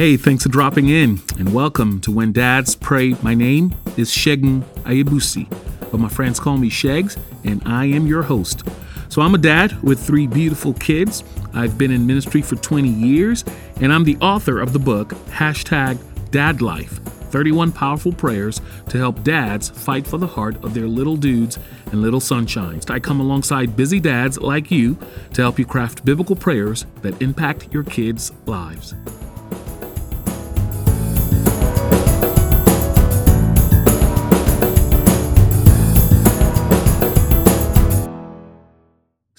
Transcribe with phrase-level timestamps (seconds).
[0.00, 3.14] Hey, thanks for dropping in and welcome to When Dads Pray.
[3.20, 5.46] My name is Shegun Ayabusi,
[5.90, 8.66] but my friends call me Shegs, and I am your host.
[9.10, 11.22] So I'm a dad with three beautiful kids.
[11.52, 13.44] I've been in ministry for 20 years,
[13.82, 15.98] and I'm the author of the book, hashtag
[16.30, 16.98] Dad Life
[17.30, 21.58] 31 Powerful Prayers to Help Dads Fight for the Heart of Their Little Dudes
[21.92, 22.88] and Little Sunshines.
[22.88, 24.96] I come alongside busy dads like you
[25.34, 28.94] to help you craft biblical prayers that impact your kids' lives.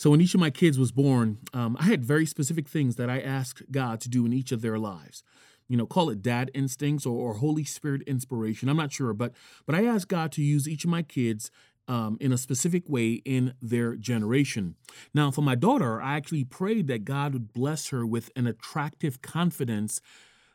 [0.01, 3.07] So when each of my kids was born, um, I had very specific things that
[3.07, 5.21] I asked God to do in each of their lives.
[5.67, 8.67] You know, call it dad instincts or, or Holy Spirit inspiration.
[8.67, 9.31] I'm not sure, but
[9.67, 11.51] but I asked God to use each of my kids
[11.87, 14.73] um, in a specific way in their generation.
[15.13, 19.21] Now, for my daughter, I actually prayed that God would bless her with an attractive
[19.21, 20.01] confidence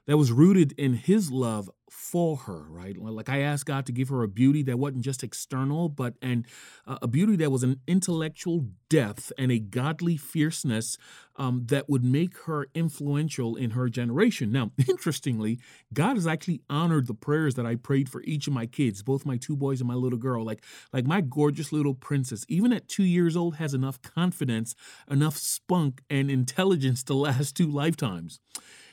[0.08, 2.96] that was rooted in his love for her, right?
[2.96, 6.46] Like I asked God to give her a beauty that wasn't just external, but and
[6.86, 10.98] uh, a beauty that was an intellectual depth and a godly fierceness
[11.36, 14.50] um, that would make her influential in her generation.
[14.50, 15.60] Now, interestingly,
[15.92, 19.26] God has actually honored the prayers that I prayed for each of my kids, both
[19.26, 20.44] my two boys and my little girl.
[20.44, 24.74] Like, like my gorgeous little princess, even at two years old, has enough confidence,
[25.10, 28.40] enough spunk, and intelligence to last two lifetimes.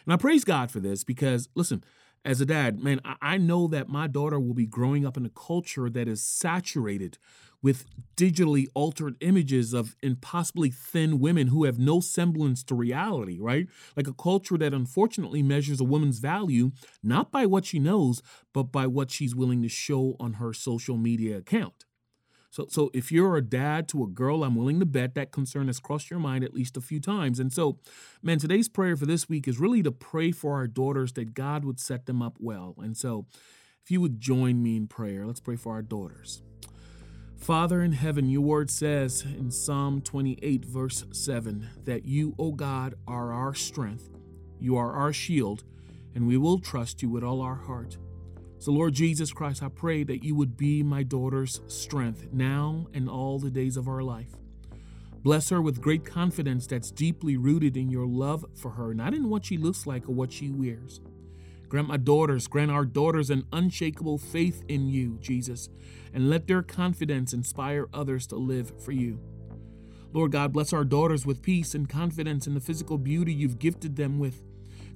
[0.05, 1.83] And I praise God for this because, listen,
[2.25, 5.29] as a dad, man, I know that my daughter will be growing up in a
[5.29, 7.17] culture that is saturated
[7.61, 7.85] with
[8.17, 13.67] digitally altered images of impossibly thin women who have no semblance to reality, right?
[13.95, 16.71] Like a culture that unfortunately measures a woman's value
[17.02, 18.21] not by what she knows,
[18.53, 21.85] but by what she's willing to show on her social media account.
[22.53, 25.65] So, so if you're a dad to a girl, I'm willing to bet that concern
[25.65, 27.39] has crossed your mind at least a few times.
[27.39, 27.80] And so,
[28.21, 31.65] man, today's prayer for this week is really to pray for our daughters that God
[31.65, 32.75] would set them up well.
[32.77, 33.25] And so,
[33.83, 36.43] if you would join me in prayer, let's pray for our daughters.
[37.36, 42.93] Father in heaven, your word says in Psalm 28, verse 7, that you, O God,
[43.08, 44.11] are our strength,
[44.59, 45.63] you are our shield,
[46.13, 47.97] and we will trust you with all our heart.
[48.63, 53.09] So, Lord Jesus Christ, I pray that you would be my daughter's strength now and
[53.09, 54.37] all the days of our life.
[55.21, 59.29] Bless her with great confidence that's deeply rooted in your love for her, not in
[59.29, 61.01] what she looks like or what she wears.
[61.67, 65.67] Grant my daughters, grant our daughters an unshakable faith in you, Jesus,
[66.13, 69.19] and let their confidence inspire others to live for you.
[70.13, 73.97] Lord God, bless our daughters with peace and confidence in the physical beauty you've gifted
[73.97, 74.41] them with.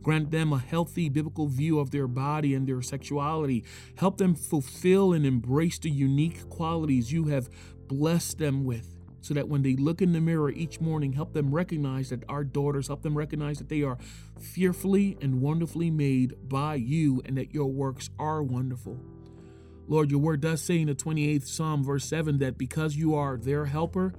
[0.02, 3.64] Grant them a healthy biblical view of their body and their sexuality.
[3.98, 7.50] Help them fulfill and embrace the unique qualities you have
[7.88, 11.54] blessed them with so that when they look in the mirror each morning, help them
[11.54, 13.98] recognize that our daughters, help them recognize that they are
[14.40, 18.98] fearfully and wonderfully made by you and that your works are wonderful.
[19.90, 23.38] Lord, your word does say in the 28th Psalm, verse 7, that because you are
[23.38, 24.14] their helper,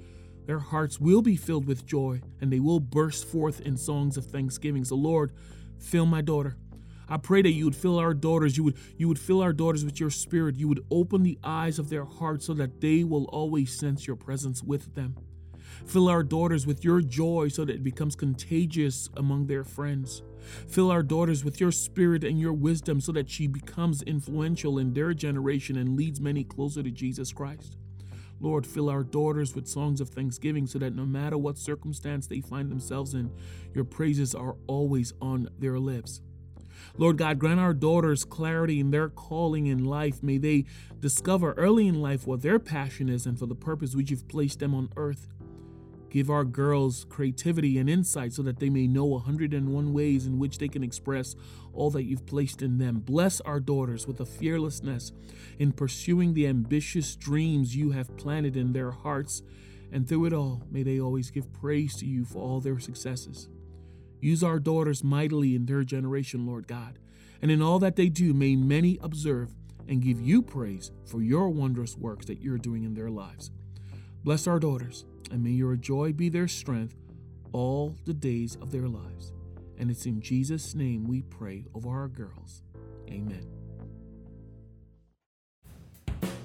[0.48, 4.24] their hearts will be filled with joy and they will burst forth in songs of
[4.24, 4.84] thanksgiving.
[4.84, 5.32] So, Lord,
[5.78, 6.56] Fill my daughter.
[7.08, 9.84] I pray that you would fill our daughters, you would you would fill our daughters
[9.84, 10.56] with your spirit.
[10.56, 14.16] You would open the eyes of their hearts so that they will always sense your
[14.16, 15.16] presence with them.
[15.86, 20.22] Fill our daughters with your joy so that it becomes contagious among their friends.
[20.68, 24.92] Fill our daughters with your spirit and your wisdom so that she becomes influential in
[24.92, 27.76] their generation and leads many closer to Jesus Christ.
[28.40, 32.40] Lord, fill our daughters with songs of thanksgiving so that no matter what circumstance they
[32.40, 33.30] find themselves in,
[33.74, 36.20] your praises are always on their lips.
[36.96, 40.22] Lord God, grant our daughters clarity in their calling in life.
[40.22, 40.66] May they
[41.00, 44.60] discover early in life what their passion is and for the purpose which you've placed
[44.60, 45.28] them on earth.
[46.10, 50.58] Give our girls creativity and insight so that they may know 101 ways in which
[50.58, 51.36] they can express
[51.72, 53.00] all that you've placed in them.
[53.00, 55.12] Bless our daughters with a fearlessness
[55.58, 59.42] in pursuing the ambitious dreams you have planted in their hearts.
[59.92, 63.48] And through it all, may they always give praise to you for all their successes.
[64.20, 66.98] Use our daughters mightily in their generation, Lord God.
[67.40, 69.54] And in all that they do, may many observe
[69.86, 73.50] and give you praise for your wondrous works that you're doing in their lives.
[74.24, 76.96] Bless our daughters and may your joy be their strength
[77.52, 79.32] all the days of their lives.
[79.78, 82.62] And it's in Jesus' name we pray over our girls.
[83.08, 83.46] Amen.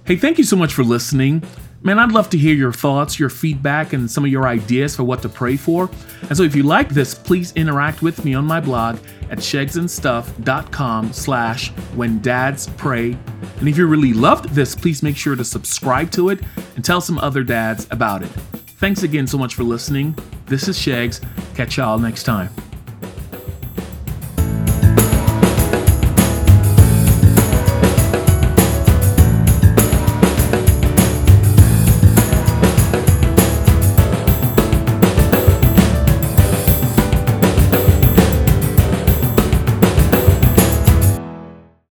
[0.05, 1.43] Hey, thank you so much for listening.
[1.81, 5.03] Man, I'd love to hear your thoughts, your feedback, and some of your ideas for
[5.03, 5.89] what to pray for.
[6.29, 8.99] And so if you like this, please interact with me on my blog
[9.29, 13.17] at shegsandstuff.com slash when dads pray.
[13.59, 16.41] And if you really loved this, please make sure to subscribe to it
[16.75, 18.31] and tell some other dads about it.
[18.83, 20.13] Thanks again so much for listening.
[20.45, 21.21] This is Shegs.
[21.55, 22.49] Catch y'all next time.